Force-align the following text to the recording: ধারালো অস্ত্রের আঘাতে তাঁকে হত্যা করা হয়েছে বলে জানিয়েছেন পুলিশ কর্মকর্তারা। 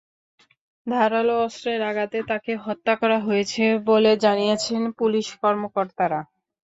ধারালো 0.87 1.33
অস্ত্রের 1.43 1.81
আঘাতে 1.89 2.19
তাঁকে 2.29 2.53
হত্যা 2.65 2.93
করা 3.01 3.17
হয়েছে 3.19 3.61
বলে 3.89 4.11
জানিয়েছেন 4.23 4.81
পুলিশ 4.99 5.27
কর্মকর্তারা। 5.41 6.19